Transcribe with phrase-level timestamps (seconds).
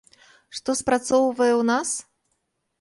[0.59, 1.89] Што спрацоўвае ў нас?